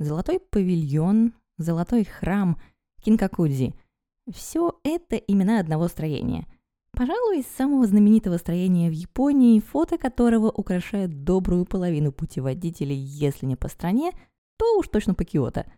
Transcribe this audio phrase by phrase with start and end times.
[0.00, 2.58] Золотой павильон, Золотой храм,
[3.04, 3.74] Кинкакудзи–
[4.32, 6.46] все это имена одного строения.
[6.92, 13.56] Пожалуй, из самого знаменитого строения в Японии, фото которого украшает добрую половину путеводителей, если не
[13.56, 14.12] по стране,
[14.58, 15.70] то уж точно по Киото.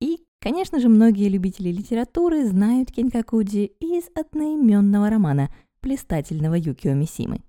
[0.00, 7.42] И, конечно же, многие любители литературы знают Кинкакудзи из одноименного романа блистательного Юкио Мисимы.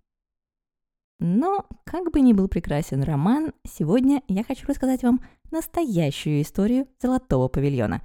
[1.19, 5.21] Но, как бы ни был прекрасен роман, сегодня я хочу рассказать вам
[5.51, 8.01] настоящую историю Золотого павильона.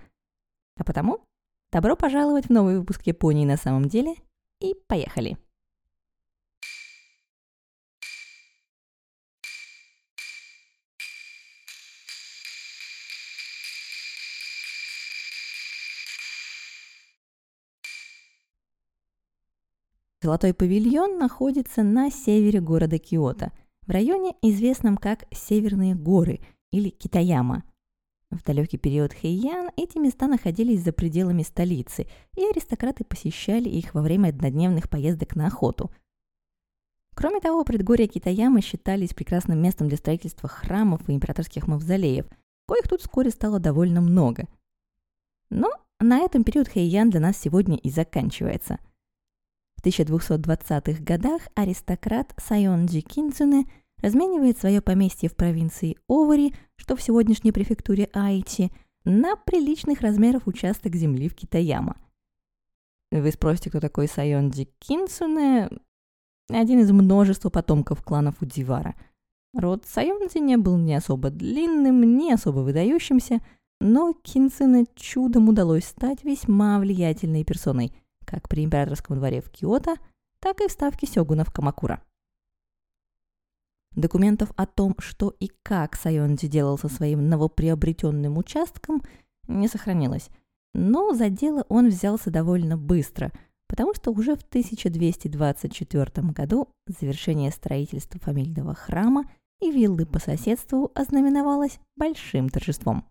[0.77, 1.20] А потому,
[1.73, 4.15] добро пожаловать в новый выпуск Японии на самом деле
[4.61, 5.39] и поехали!
[20.24, 23.52] Золотой павильон находится на севере города Киото,
[23.87, 27.62] в районе, известном как Северные горы или Китаяма.
[28.30, 32.06] В далекий период Хэйян эти места находились за пределами столицы,
[32.39, 35.91] и аристократы посещали их во время однодневных поездок на охоту.
[37.14, 42.25] Кроме того, предгорья Китаяма считались прекрасным местом для строительства храмов и императорских мавзолеев,
[42.66, 44.48] коих тут вскоре стало довольно много.
[45.50, 48.78] Но на этом период Хэйян для нас сегодня и заканчивается–
[49.85, 53.67] 1220-х годах аристократ Сайонджи Кинцуне
[54.03, 58.71] разменивает свое поместье в провинции Овари, что в сегодняшней префектуре Айчи,
[59.05, 61.97] на приличных размеров участок земли в Китаяма.
[63.11, 65.71] Вы спросите, кто такой Сайонджи Кинцуне?
[66.49, 68.95] Один из множества потомков кланов Удивара.
[69.55, 73.41] Род Сайонджи не был ни особо длинным, ни особо выдающимся,
[73.81, 77.93] но Кинцуне чудом удалось стать весьма влиятельной персоной–
[78.35, 79.95] как при императорском дворе в Киото,
[80.41, 82.03] так и в ставке сёгуна в Камакура.
[83.95, 89.03] Документов о том, что и как Сайонджи делал со своим новоприобретенным участком,
[89.47, 90.31] не сохранилось.
[90.75, 93.31] Но за дело он взялся довольно быстро,
[93.69, 99.31] потому что уже в 1224 году завершение строительства фамильного храма
[99.61, 103.06] и виллы по соседству ознаменовалось большим торжеством.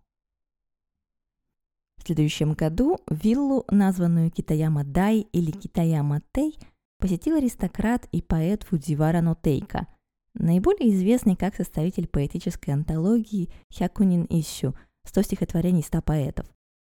[2.04, 6.58] В следующем году виллу, названную Китаяма-дай или Китаяма-тей,
[6.98, 9.86] посетил аристократ и поэт Фудзивара Нотейка,
[10.34, 14.74] наиболее известный как составитель поэтической антологии Хякунин Ищу
[15.08, 16.46] «100 стихотворений 100 поэтов»,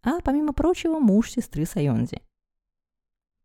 [0.03, 2.21] а, помимо прочего, муж сестры Сайонзи.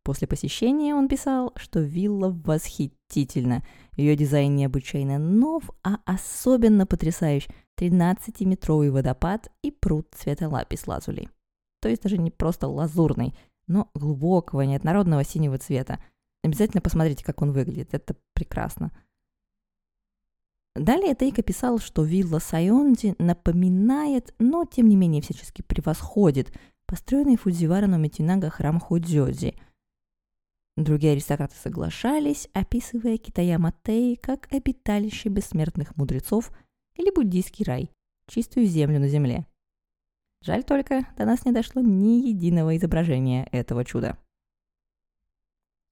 [0.03, 3.63] После посещения он писал, что вилла восхитительна,
[3.95, 11.29] ее дизайн необычайно нов, а особенно потрясающий 13-метровый водопад и пруд цвета лапис-лазули
[11.81, 13.35] то есть даже не просто лазурный,
[13.67, 15.99] но глубокого, неоднородного синего цвета.
[16.43, 18.91] Обязательно посмотрите, как он выглядит, это прекрасно.
[20.75, 26.53] Далее Тейка писал, что вилла Сайонди напоминает, но тем не менее всячески превосходит
[26.85, 29.55] построенный Фудзивара Номитинага храм Ходзёзи.
[30.77, 36.51] Другие аристократы соглашались, описывая Китаяма Тей как обиталище бессмертных мудрецов
[36.95, 37.91] или буддийский рай,
[38.27, 39.45] чистую землю на земле.
[40.41, 44.17] Жаль только, до нас не дошло ни единого изображения этого чуда.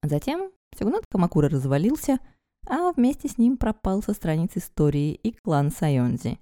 [0.02, 2.18] Затем Сюгнат Камакура развалился,
[2.66, 6.38] а вместе с ним пропал со страниц истории и клан Сайонзи.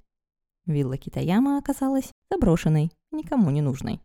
[0.67, 4.01] Вилла Китаяма оказалась заброшенной, никому не нужной.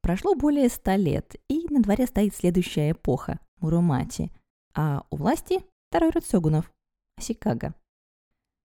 [0.00, 4.32] Прошло более ста лет, и на дворе стоит следующая эпоха– Муромати,
[4.74, 6.72] а у власти второй род сёгунов–
[7.18, 7.74] Асикага.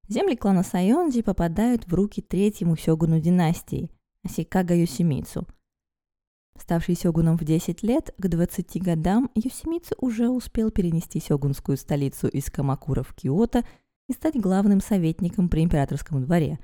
[0.07, 3.89] Земли клана Сайонзи попадают в руки третьему сёгуну династии–
[4.23, 5.47] Асикага Юсимицу.
[6.59, 12.51] Ставший сёгуном в 10 лет, к 20 годам Юсимицу уже успел перенести сёгунскую столицу из
[12.51, 13.65] Камакура в Киото
[14.07, 16.59] и стать главным советником при императорском дворе.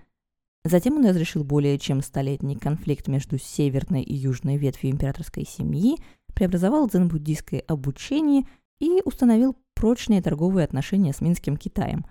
[0.64, 5.98] Затем он разрешил более чем столетний конфликт между северной и южной ветвью императорской семьи,
[6.36, 8.44] преобразовал дзен-буддийское обучение
[8.80, 12.06] и установил прочные торговые отношения с Минским Китаем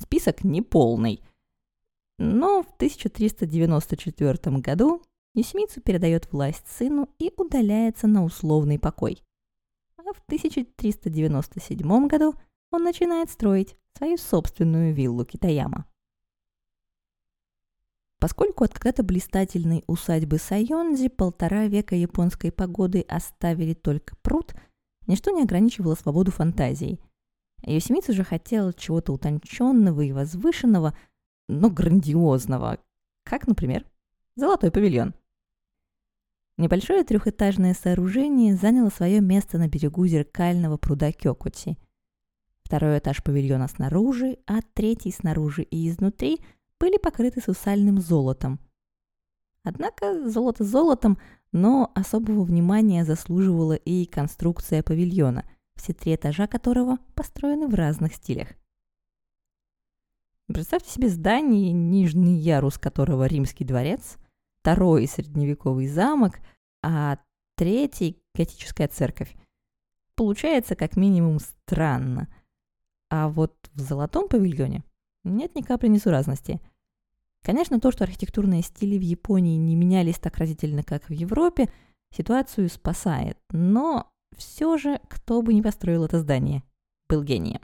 [0.00, 1.22] Список неполный.
[2.18, 5.02] Но в 1394 году
[5.34, 9.22] Есмицу передает власть сыну и удаляется на условный покой.
[9.96, 12.34] А в 1397 году
[12.70, 15.86] он начинает строить свою собственную виллу Китаяма.
[18.18, 24.54] Поскольку от когда-то блистательной усадьбы Сайонзи полтора века японской погоды оставили только пруд,
[25.06, 27.00] ничто не ограничивало свободу фантазии–
[27.62, 30.96] Йосемитсу же хотел чего-то утонченного и возвышенного,
[31.48, 32.78] но грандиозного,
[33.24, 33.84] как, например,
[34.34, 35.14] золотой павильон.
[36.58, 41.78] Небольшое трехэтажное сооружение заняло свое место на берегу зеркального пруда Кёкути.
[42.62, 46.40] Второй этаж павильона снаружи, а третий снаружи и изнутри
[46.78, 48.60] были покрыты сусальным золотом.
[49.64, 51.18] Однако золото золотом,
[51.52, 55.44] но особого внимания заслуживала и конструкция павильона,
[55.82, 58.48] все три этажа которого построены в разных стилях.
[60.46, 64.16] Представьте себе здание, нижний ярус которого римский дворец,
[64.60, 66.38] второй средневековый замок,
[66.82, 67.18] а
[67.56, 69.34] третий– готическая церковь.
[70.14, 72.28] Получается как минимум странно.
[73.10, 74.84] А вот в золотом павильоне
[75.24, 76.60] нет ни капли несуразности.
[77.42, 81.68] Конечно, то, что архитектурные стили в Японии не менялись так разительно, как в Европе,
[82.10, 83.36] ситуацию спасает.
[83.50, 86.62] Но все же, кто бы ни построил это здание,
[87.08, 87.60] был гением.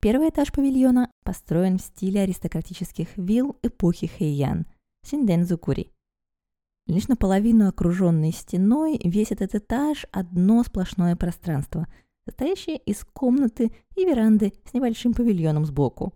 [0.00, 4.66] Первый этаж павильона построен в стиле аристократических вилл эпохи Хэйян–
[5.04, 5.92] Синдензукури.
[6.86, 11.86] Лишь наполовину окруженный стеной весь этот этаж– одно сплошное пространство,
[12.24, 16.12] состоящее из комнаты и веранды с небольшим павильоном сбоку.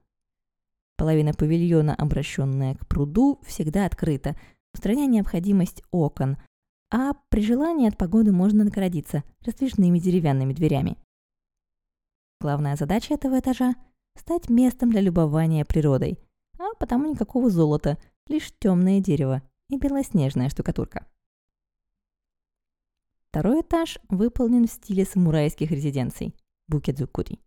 [0.97, 4.35] Половина павильона, обращенная к пруду, всегда открыта,
[4.75, 6.39] устраняя необходимость окон,
[6.91, 10.97] а при желании от погоды можно наградиться раздвижными деревянными дверями.
[12.41, 13.75] Главная задача этого этажа–
[14.17, 16.19] стать местом для любования природой,
[16.59, 17.99] а потому никакого золота,
[18.29, 21.07] лишь темное дерево и белоснежная штукатурка.
[23.31, 26.35] Второй этаж выполнен в стиле самурайских резиденций–
[26.69, 27.41] букедзукури.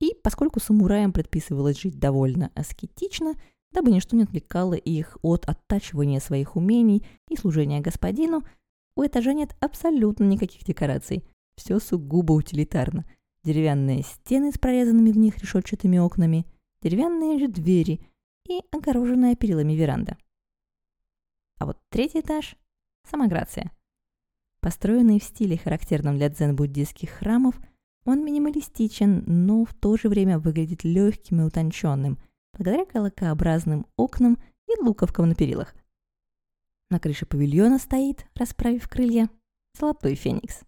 [0.00, 3.34] И поскольку самураям предписывалось жить довольно аскетично,
[3.72, 8.42] дабы ничто не отвлекало их от оттачивания своих умений и служения господину,
[8.96, 11.24] у этажа нет абсолютно никаких декораций.
[11.56, 13.04] Все сугубо утилитарно–
[13.44, 16.46] деревянные стены с прорезанными в них решетчатыми окнами,
[16.82, 18.00] деревянные же двери
[18.46, 20.16] и огороженная перилами веранда.
[21.58, 22.56] А вот третий этаж–
[23.10, 23.72] сама Грация.
[24.60, 27.58] Построенный в стиле, характерном для дзен-буддийских храмов,
[28.04, 32.18] он минималистичен, но в то же время выглядит легким и утонченным,
[32.52, 35.74] благодаря колокообразным окнам и луковкам на перилах.
[36.90, 39.28] На крыше павильона стоит, расправив крылья,
[39.78, 40.62] золотой феникс.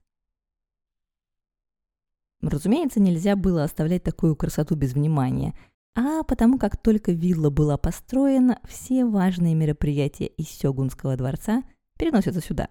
[2.43, 5.55] Разумеется, нельзя было оставлять такую красоту без внимания,
[5.95, 11.63] а потому как только вилла была построена, все важные мероприятия из Сёгунского дворца
[11.99, 12.69] переносятся сюда.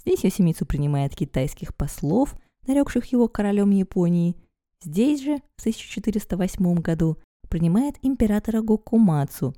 [0.00, 2.34] Здесь Йосимицу принимает китайских послов,
[2.66, 4.36] нарекших его королем Японии.
[4.82, 7.18] Здесь же, в 1408 году,
[7.48, 9.54] принимает императора Гокумацу.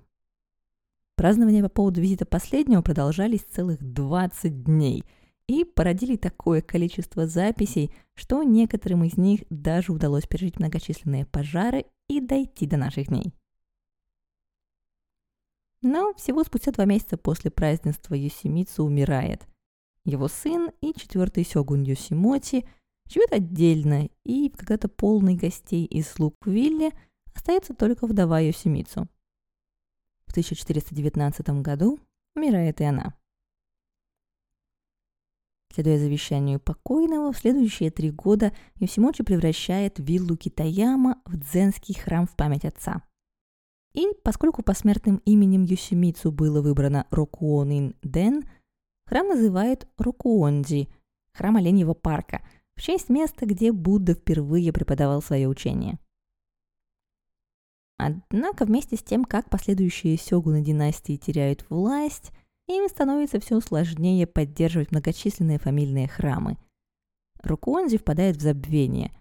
[1.17, 5.05] Празднования по поводу визита последнего продолжались целых 20 дней–
[5.47, 12.21] и породили такое количество записей, что некоторым из них даже удалось пережить многочисленные пожары и
[12.21, 13.33] дойти до наших дней.
[15.83, 19.47] Но всего спустя два месяца после празднества Юсимицу умирает.
[20.05, 22.67] Его сын и четвертый сёгун Юсимоти
[23.09, 26.93] живет отдельно, и когда-то полный гостей из слуг Вилли
[27.37, 29.09] остается только вдова Юсимицу.
[30.27, 32.01] В 1419 году
[32.35, 33.15] умирает и она.
[35.73, 42.35] Следуя завещанию покойного, в следующие три года Йосимочи превращает виллу Китаяма в дзенский храм в
[42.35, 43.03] память отца.
[43.93, 48.45] И поскольку посмертным именем Йосимицу было выбрано Рокуонин Ден,
[49.07, 50.89] храм называют Рокуонджи,
[51.33, 55.99] храм Оленьего парка, в честь места, где Будда впервые преподавал свое учение.
[57.99, 62.33] Однако вместе с тем, как последующие сёгуны династии теряют власть–
[62.67, 66.59] им становится все сложнее поддерживать многочисленные фамильные храмы.
[67.43, 69.13] Рукуонзи впадает в забвение.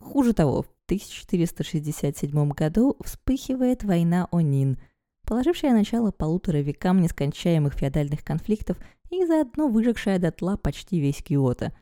[0.00, 4.78] Хуже того, в 1467 году вспыхивает война Онин,
[5.26, 8.78] положившая начало полутора векам нескончаемых феодальных конфликтов
[9.10, 11.76] и заодно выжигшая дотла почти весь Киото.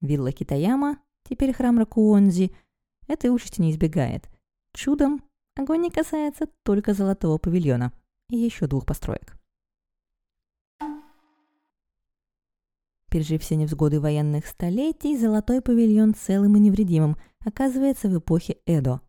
[0.00, 2.52] Вилла Китаяма, теперь храм Ракуонзи,
[3.06, 4.28] этой участи не избегает.
[4.78, 5.24] Чудом
[5.56, 7.92] огонь не касается только золотого павильона
[8.30, 9.36] и еще двух построек.
[13.10, 19.00] Пережив все невзгоды военных столетий, золотой павильон целым и невредимым оказывается в эпохе Эдо.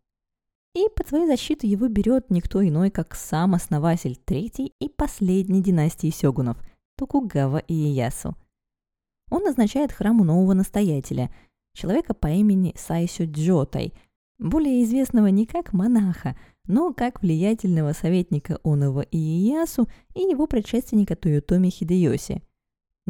[0.73, 6.09] И под свою защиту его берет никто иной, как сам основатель третьей и последней династии
[6.09, 6.57] сёгунов–
[6.97, 8.35] Токугава Иеясу.
[9.29, 11.31] Он назначает храму нового настоятеля,
[11.75, 13.93] человека по имени Сайсю Джотай,
[14.39, 21.69] более известного не как монаха, но как влиятельного советника Онова Иеясу и его предшественника Тойотоми
[21.69, 22.41] Хидеоси–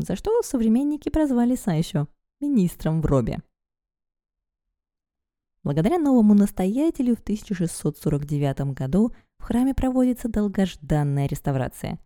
[0.02, 2.08] за что современники прозвали Сайшо
[2.40, 3.40] министром в робе.
[5.64, 12.00] Благодаря новому настоятелю в 1649 году в храме проводится долгожданная реставрация.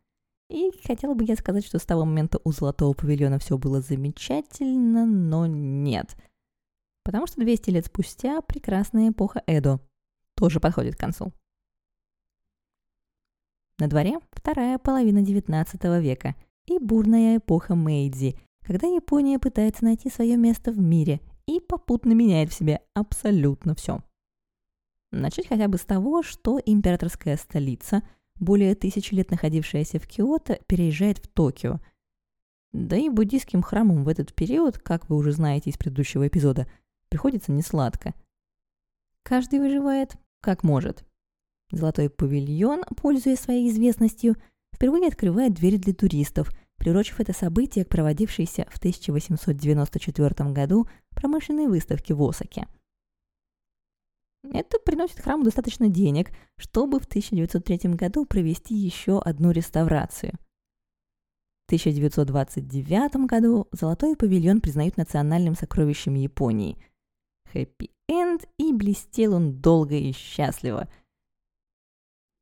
[0.50, 5.06] И хотела бы я сказать, что с того момента у Золотого павильона все было замечательно,
[5.06, 6.16] но нет.
[7.04, 9.80] Потому что 200 лет спустя прекрасная эпоха Эдо.
[10.36, 11.34] тоже подходит к концу.
[13.80, 20.38] На дворе вторая половина XIX века и бурная эпоха Мэйдзи, когда Япония пытается найти свое
[20.38, 24.02] место в мире и попутно меняет в себе абсолютно все.
[25.12, 28.02] Начать хотя бы с того, что императорская столица,
[28.40, 31.80] более тысячи лет находившаяся в Киото, переезжает в Токио.
[32.72, 36.68] Да и буддийским храмам в этот период, как вы уже знаете из предыдущего эпизода,
[37.14, 38.14] приходится несладко.
[39.24, 41.06] Каждый выживает как может.
[41.72, 44.36] Золотой павильон, пользуясь своей известностью,
[44.76, 52.14] впервые открывает двери для туристов, приурочив это событие к проводившейся в 1894 году промышленной выставке
[52.14, 52.68] в Осаке–
[54.52, 60.34] это приносит храму достаточно денег, чтобы в 1903 году провести еще одну реставрацию.
[61.64, 66.78] В 1929 году Золотой павильон признают национальным сокровищем Японии.
[67.54, 70.90] Хэппи-энд, и блестел он долго и счастливо.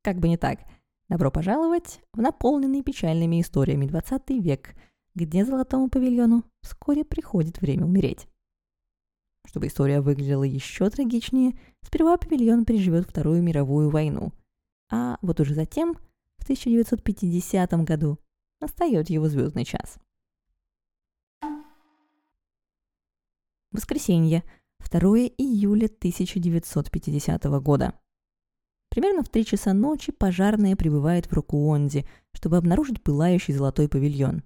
[0.02, 0.60] Как бы не так.
[1.08, 4.74] Добро пожаловать в наполненный печальными историями 20 век,
[5.14, 8.26] где Золотому павильону вскоре приходит время умереть.
[9.44, 14.32] Чтобы история выглядела еще трагичнее, сперва павильон переживет Вторую мировую войну,
[14.90, 15.94] а вот уже затем,
[16.38, 18.18] в 1950 году,
[18.60, 19.98] настает его звездный час.
[23.72, 24.44] Воскресенье,
[24.90, 25.00] 2
[25.38, 27.94] июля 1950 года.
[28.90, 34.42] Примерно в 3 часа ночи пожарные прибывают в Рокуонди, чтобы обнаружить пылающий золотой павильон.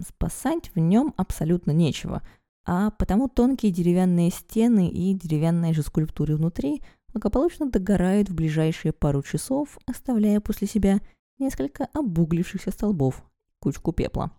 [0.00, 2.22] Спасать в нем абсолютно нечего–
[2.70, 9.22] а потому тонкие деревянные стены и деревянные же скульптуры внутри благополучно догорают в ближайшие пару
[9.22, 11.00] часов, оставляя после себя
[11.38, 13.24] несколько обуглившихся столбов,
[13.58, 14.32] кучку пепла.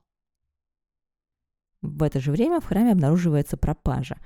[1.81, 4.19] В это же время в храме обнаруживается пропажа.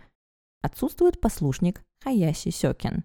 [0.64, 3.04] Отсутствует послушник Хаяси Сёкин.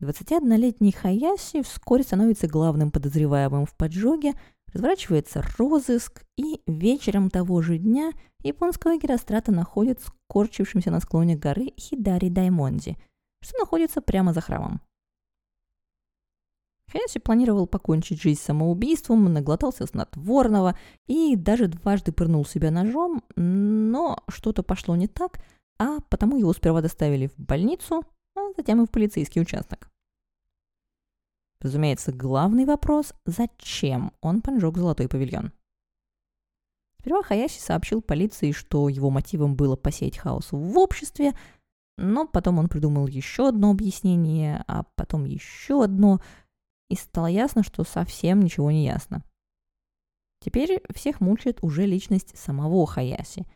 [0.00, 4.34] 21-летний Хаяси вскоре становится главным подозреваемым в поджоге,
[4.72, 8.12] разворачивается розыск, и вечером того же дня
[8.44, 12.96] японского герострата находят скорчившимся на склоне горы Хидари Даймонди,
[13.42, 14.80] что находится прямо за храмом.
[16.92, 20.78] Хаяси планировал покончить жизнь самоубийством, наглотался снотворного
[21.08, 25.42] и даже дважды пырнул себя ножом, но что-то пошло не так,
[25.78, 28.04] а потому его сперва доставили в больницу,
[28.36, 29.90] а затем и в полицейский участок.
[31.60, 35.52] Разумеется, главный вопрос– зачем он поджег золотой павильон?
[36.98, 41.34] Сперва Хаяси сообщил полиции, что его мотивом было посеять хаос в обществе,
[41.98, 46.20] но потом он придумал еще одно объяснение, а потом еще одно,
[46.88, 49.24] и стало ясно, что совсем ничего не ясно.
[50.40, 53.46] Теперь всех мучает уже личность самого Хаяси.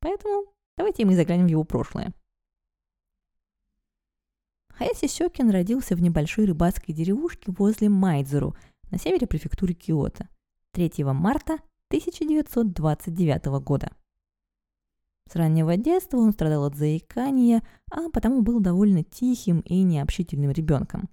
[0.00, 0.46] Поэтому
[0.76, 2.12] давайте мы заглянем в его прошлое.
[4.70, 8.56] Хаяси Сёкин родился в небольшой рыбацкой деревушке возле Майдзуру
[8.90, 10.28] на севере префектуры Киото
[10.72, 11.54] 3 марта
[11.90, 13.92] 1929 года.
[15.30, 21.08] С раннего детства он страдал от заикания, а потому был довольно тихим и необщительным ребенком.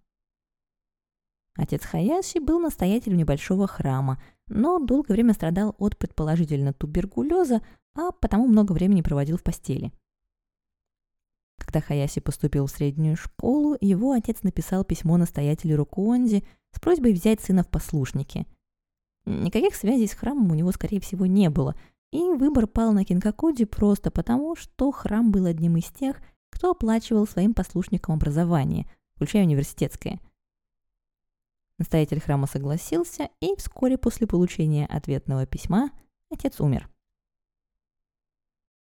[1.56, 7.62] Отец Хаяси был настоятелем небольшого храма, но долгое время страдал от предположительно туберкулеза,
[7.96, 9.92] а потому много времени проводил в постели–
[11.72, 16.44] когда Хаяси поступил в среднюю школу, его отец написал письмо настоятелю Рокуонзи
[16.74, 18.46] с просьбой взять сына в послушники.
[19.26, 21.76] Никаких связей с храмом у него, скорее всего, не было,
[22.12, 26.18] и выбор пал на Кинкакоди просто потому, что храм был одним из тех,
[26.50, 30.20] кто оплачивал своим послушникам образование, включая университетское.
[31.78, 35.92] Настоятель храма согласился, и вскоре после получения ответного письма
[36.30, 36.91] отец умер.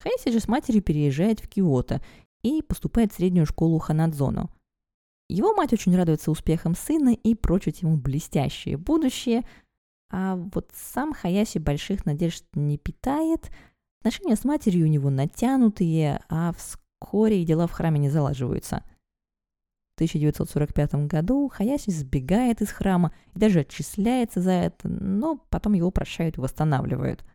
[0.03, 2.03] Хайси же с матерью переезжает в Киото
[2.43, 4.51] и поступает в среднюю школу Ханадзону.
[5.29, 9.45] Его мать очень радуется успехам сына и прочит ему блестящее будущее,
[10.11, 13.51] а вот сам Хаяси больших надежд не питает,
[14.01, 18.83] отношения с матерью у него натянутые, а вскоре и дела в храме не залаживаются.
[19.93, 25.91] В 1945 году Хаяси сбегает из храма и даже отчисляется за это, но потом его
[25.93, 27.25] прощают и восстанавливают–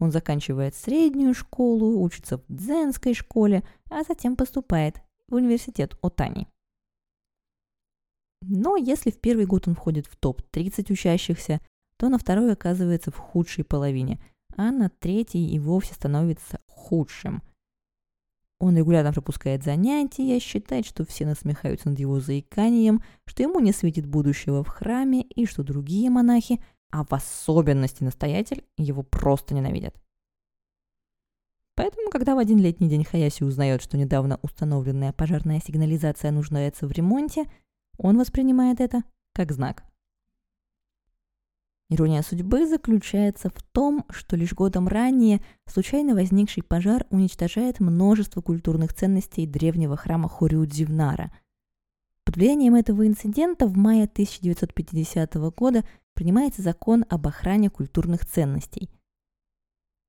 [0.00, 6.48] он заканчивает среднюю школу, учится в дзенской школе, а затем поступает в университет Отани.
[8.42, 11.60] Но если в первый год он входит в топ-30 учащихся,
[11.96, 14.20] то на второй оказывается в худшей половине,
[14.56, 17.42] а на третий и вовсе становится худшим.
[18.60, 24.06] Он регулярно пропускает занятия, считает, что все насмехаются над его заиканием, что ему не светит
[24.06, 26.62] будущего в храме и что другие монахи
[26.94, 30.00] а в особенности настоятель его просто ненавидят.
[31.74, 36.92] Поэтому, когда в один летний день Хаяси узнает, что недавно установленная пожарная сигнализация нуждается в
[36.92, 37.50] ремонте,
[37.98, 39.82] он воспринимает это как знак.
[41.90, 48.94] Ирония судьбы заключается в том, что лишь годом ранее случайно возникший пожар уничтожает множество культурных
[48.94, 51.32] ценностей древнего храма Хориудзивнара.
[52.24, 58.88] Под влиянием этого инцидента в мае 1950 года принимается закон об охране культурных ценностей.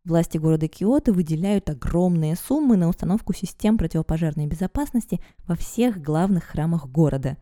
[0.06, 6.88] Власти города Киото выделяют огромные суммы на установку систем противопожарной безопасности во всех главных храмах
[6.88, 7.38] города.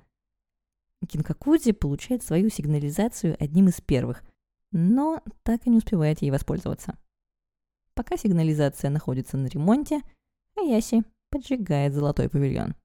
[1.07, 4.23] Кинкакудзи получает свою сигнализацию одним из первых,
[4.71, 6.97] но так и не успевает ей воспользоваться.
[7.95, 10.01] Пока сигнализация находится на ремонте,
[10.55, 12.75] Аяси поджигает золотой павильон.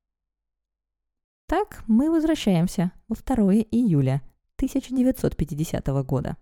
[1.48, 4.20] Так мы возвращаемся во 2 июля
[4.56, 6.36] 1950 года.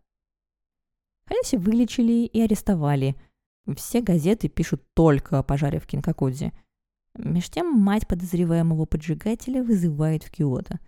[1.29, 3.15] Хаяси вылечили и арестовали.
[3.77, 6.53] Все газеты пишут только о пожаре в Кинкакудзе.
[7.15, 10.81] Меж тем мать подозреваемого поджигателя вызывает в Киото.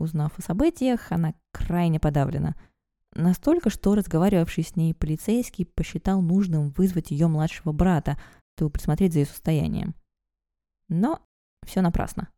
[0.00, 2.56] Узнав о событиях, она крайне подавлена.
[3.14, 8.18] Настолько, что разговаривавший с ней полицейский посчитал нужным вызвать ее младшего брата,
[8.56, 9.94] чтобы присмотреть за ее состоянием.
[10.88, 11.22] Но
[11.64, 12.30] все напрасно.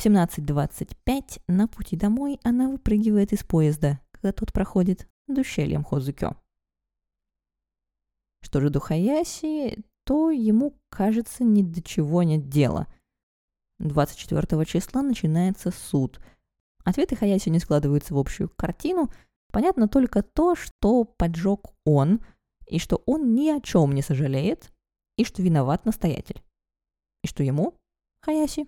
[0.00, 6.36] В 17.25 на пути домой она выпрыгивает из поезда, когда тот проходит над ущельем Хозукё.
[8.40, 12.86] Что же до Хаяси, то ему, кажется, ни до чего нет дела.
[13.78, 16.18] 24 числа начинается суд.
[16.82, 19.12] Ответы Хаяси не складываются в общую картину.
[19.52, 22.24] Понятно только то, что поджег он,
[22.66, 24.72] и что он ни о чем не сожалеет,
[25.18, 26.42] и что виноват настоятель.
[27.22, 27.74] И что ему,
[28.22, 28.66] Хаяси,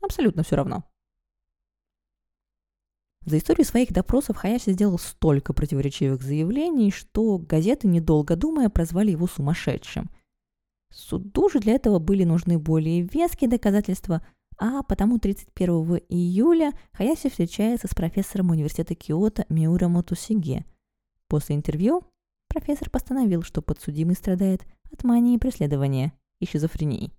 [0.00, 0.84] абсолютно все равно.
[3.24, 9.26] За историю своих допросов Хаяси сделал столько противоречивых заявлений, что газеты, недолго думая, прозвали его
[9.26, 10.10] сумасшедшим.
[10.90, 14.26] Суду же для этого были нужны более веские доказательства,
[14.56, 20.64] а потому 31 июля Хаяси встречается с профессором университета Киото Миура Мотусиге.
[21.28, 22.04] После интервью
[22.48, 27.12] профессор постановил, что подсудимый страдает от мании преследования и шизофрении.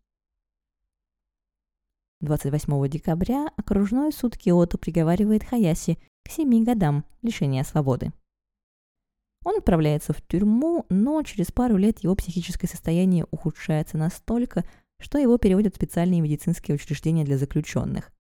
[2.21, 8.12] 28 декабря окружной суд Киото приговаривает Хаяси к 7 годам лишения свободы.
[9.45, 14.65] Он отправляется в тюрьму, но через пару лет его психическое состояние ухудшается настолько,
[14.99, 18.12] что его переводят в специальные медицинские учреждения для заключенных.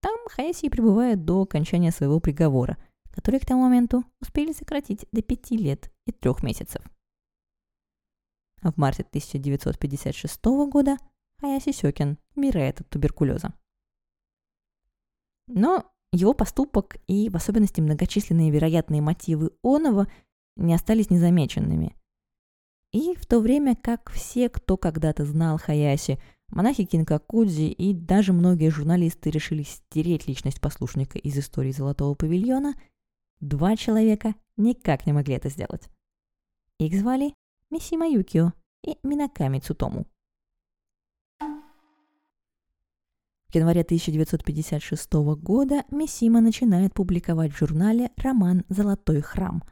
[0.00, 2.78] Там Хаяси пребывает до окончания своего приговора,
[3.10, 6.82] который к тому моменту успели сократить до 5 лет и 3 месяцев.
[8.62, 10.96] А в марте 1956 года
[11.40, 13.54] Хаяси Сёкин умирает от туберкулеза.
[15.46, 20.08] Но его поступок и в особенности многочисленные вероятные мотивы Онова
[20.56, 21.94] не остались незамеченными.
[22.92, 28.70] И в то время как все, кто когда-то знал Хаяси, монахи Кинкакудзи и даже многие
[28.70, 32.74] журналисты решили стереть личность послушника из истории Золотого павильона,
[33.40, 35.88] два человека никак не могли это сделать.
[36.78, 37.34] Их звали
[37.70, 40.06] Мисима Юкио и Минаками Цутому.
[43.50, 49.62] В январе 1956 года Мисима начинает публиковать в журнале роман «Золотой храм»,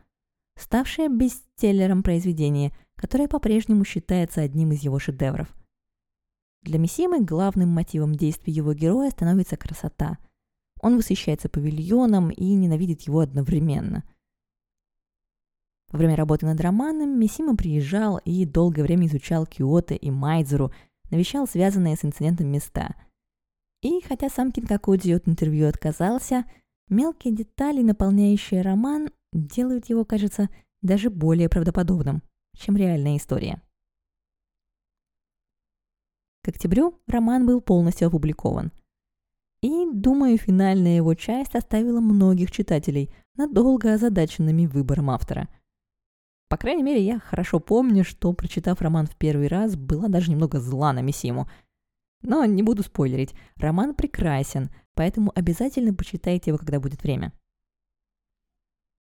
[0.59, 5.55] ставшее бестселлером произведение, которое по-прежнему считается одним из его шедевров.
[6.63, 10.17] Для Мисимы главным мотивом действий его героя становится красота.
[10.81, 14.05] Он восхищается павильоном и ненавидит его одновременно.
[15.93, 20.73] Во время работы над романом Мисима приезжал и долгое время изучал Киото и Майдзуру,
[21.11, 22.95] навещал связанные с инцидентом места–
[23.83, 26.45] и хотя сам Кинкакудзи от интервью отказался,
[26.89, 30.49] мелкие детали, наполняющие роман, делают его, кажется,
[30.83, 32.23] даже более правдоподобным,
[32.57, 33.63] чем реальная история.
[36.43, 38.73] К октябрю роман был полностью опубликован.
[39.63, 45.49] И, думаю, финальная его часть оставила многих читателей надолго озадаченными выбором автора.
[46.49, 50.61] По крайней мере, я хорошо помню, что, прочитав роман в первый раз, была даже немного
[50.61, 51.51] зла на Мисиму–
[52.27, 57.33] но не буду спойлерить, роман прекрасен, поэтому обязательно почитайте его, когда будет время.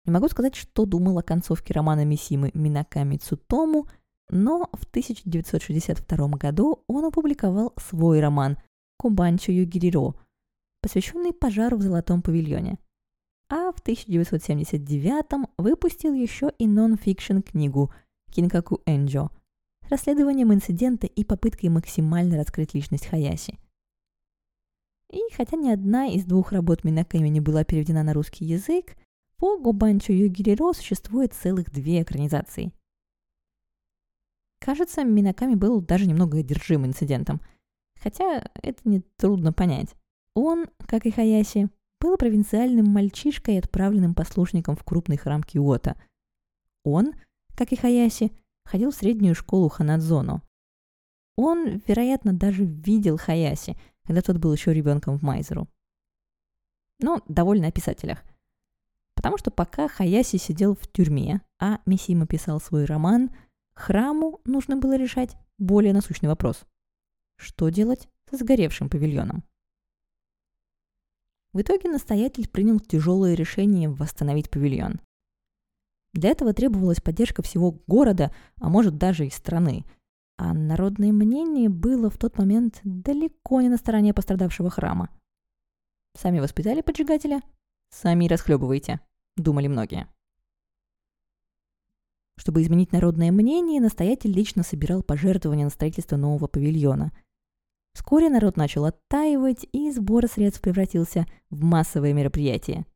[0.05, 3.89] Не могу сказать, что думал о концовке романа Мисимы Минаками Цутому,
[4.31, 8.59] но в 1962 году он опубликовал свой роман
[8.99, 10.15] «Кубанчо Югириро»,
[10.83, 12.79] посвященный пожару в Золотом павильоне.
[13.51, 17.91] А в 1979 выпустил еще и нон-фикшн книгу
[18.31, 19.31] «Кинкаку Энджо»,
[19.91, 23.59] расследованием инцидента и попыткой максимально раскрыть личность Хаяси.
[25.11, 28.97] И хотя ни одна из двух работ Минаками не была переведена на русский язык,
[29.39, 32.73] по Гобанчо Югириро существует целых две экранизации.
[34.61, 37.41] Кажется, Минаками был даже немного одержим инцидентом.
[38.01, 39.95] Хотя это нетрудно понять.
[40.35, 41.69] Он, как и Хаяси,
[42.01, 45.97] был провинциальным мальчишкой, отправленным послушником в крупный храм Киото.
[46.85, 47.13] Он,
[47.57, 48.33] как и Хаяси,
[48.69, 50.43] ходил в среднюю школу Ханадзону.
[51.37, 55.69] Он, вероятно, даже видел Хаяси, когда тот был еще ребенком в Майзеру.
[57.01, 58.23] Но довольно о писателях.
[59.15, 63.31] Потому что пока Хаяси сидел в тюрьме, а Мисима писал свой роман,
[63.75, 66.65] храму нужно было решать более насущный вопрос.
[67.37, 69.45] Что делать со сгоревшим павильоном?
[71.53, 75.01] В итоге настоятель принял тяжелое решение восстановить павильон.
[76.19, 79.85] Для этого требовалась поддержка всего города, а может даже и страны.
[80.37, 85.11] А народное мнение было в тот момент далеко не на стороне пострадавшего храма.
[86.17, 87.41] Сами воспитали поджигателя,
[87.91, 89.01] сами расхлебывайте,
[89.37, 90.09] думали многие.
[92.37, 97.13] Чтобы изменить народное мнение, настоятель лично собирал пожертвования на строительство нового павильона–
[97.95, 102.87] Вскоре народ начал оттаивать, и сбор средств превратился в массовое мероприятие.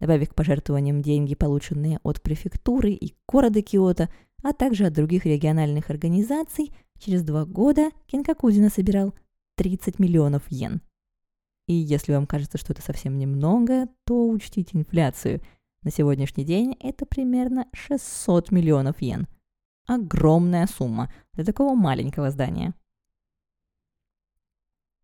[0.00, 4.08] Добавив к пожертвованиям деньги, полученные от префектуры и города Киото,
[4.42, 9.14] а также от других региональных организаций, через два года Кинкакудина собирал
[9.56, 10.80] 30 миллионов йен.
[11.66, 15.40] И если вам кажется, что это совсем немного, то учтите инфляцию.
[15.82, 19.28] На сегодняшний день это примерно 600 миллионов йен.
[19.86, 22.74] Огромная сумма для такого маленького здания.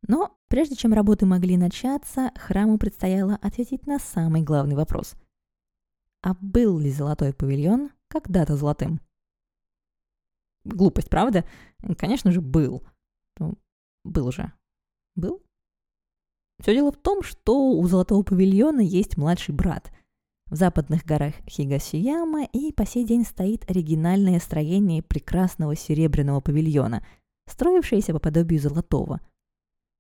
[0.09, 5.15] Но прежде чем работы могли начаться, храму предстояло ответить на самый главный вопрос.
[6.23, 9.01] А был ли золотой павильон когда-то золотым?
[10.65, 11.45] Глупость, правда?
[11.99, 12.85] Конечно же, был.
[13.39, 13.59] Ну,
[14.05, 14.53] был же.
[15.15, 15.43] Был?
[16.61, 19.93] Все дело в том, что у золотого павильона есть младший брат.
[20.47, 27.05] В западных горах Хигасияма и по сей день стоит оригинальное строение прекрасного серебряного павильона,
[27.49, 29.21] строившееся по подобию золотого–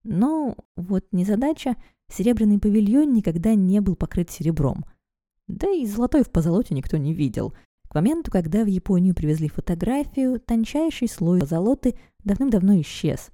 [0.06, 1.76] но вот незадача,
[2.08, 4.84] серебряный павильон никогда не был покрыт серебром.
[5.48, 7.54] Да и золотой в позолоте никто не видел.
[7.88, 13.30] К моменту, когда в Японию привезли фотографию, тончайший слой позолоты давным-давно исчез.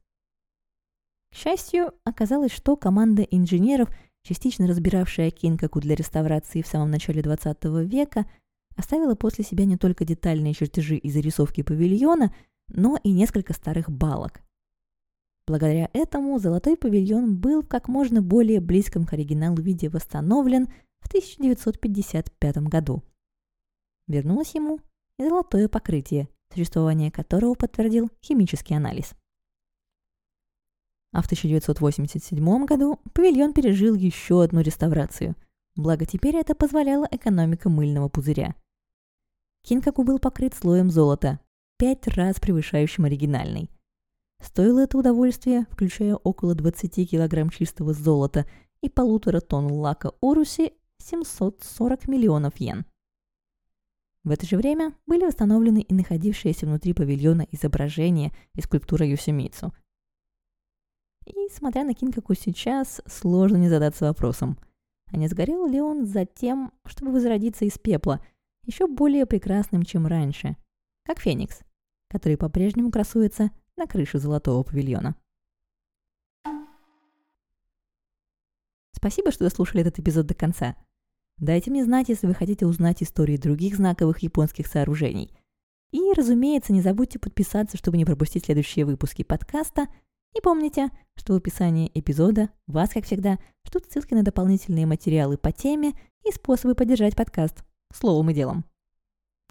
[1.30, 3.88] К счастью, оказалось, что команда инженеров,
[4.22, 8.26] частично разбиравшая Кинкаку для реставрации в самом начале 20 века,
[8.76, 12.34] оставила после себя не только детальные чертежи и зарисовки павильона,
[12.68, 14.40] но и несколько старых балок–
[15.46, 20.68] Благодаря этому золотой павильон был как можно более близком к оригиналу виде восстановлен
[21.00, 23.02] в 1955 году.
[24.06, 24.78] Вернулось ему
[25.18, 29.14] и золотое покрытие, существование которого подтвердил химический анализ.
[31.12, 35.34] А в 1987 году павильон пережил еще одну реставрацию,
[35.74, 38.54] благо теперь это позволяла экономика мыльного пузыря.
[39.62, 41.40] Кинкаку был покрыт слоем золота,
[41.78, 43.68] пять раз превышающим оригинальный–
[44.42, 48.44] Стоило это удовольствие, включая около 20 килограмм чистого золота
[48.80, 52.84] и полутора тонн лака Оруси, 740 миллионов йен.
[54.24, 59.72] В это же время были восстановлены и находившиеся внутри павильона изображения и скульптура Юсимицу.
[61.26, 64.58] И, смотря на Кинкаку сейчас, сложно не задаться вопросом,
[65.06, 68.24] а не сгорел ли он за тем, чтобы возродиться из пепла,
[68.64, 70.56] еще более прекрасным, чем раньше,
[71.04, 71.60] как Феникс,
[72.08, 75.16] который по-прежнему красуется на крыше золотого павильона.
[78.92, 80.76] Спасибо, что дослушали этот эпизод до конца.
[81.38, 85.36] Дайте мне знать, если вы хотите узнать истории других знаковых японских сооружений.
[85.90, 89.88] И, разумеется, не забудьте подписаться, чтобы не пропустить следующие выпуски подкаста.
[90.36, 95.52] И помните, что в описании эпизода вас, как всегда, ждут ссылки на дополнительные материалы по
[95.52, 98.64] теме и способы поддержать подкаст словом и делом.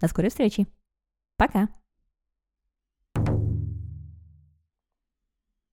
[0.00, 0.66] До скорой встречи.
[1.36, 1.68] Пока!